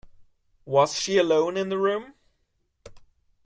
Was 0.65 0.99
she 0.99 1.19
alone 1.19 1.57
in 1.57 1.69
the 1.69 1.77
room? 1.77 2.15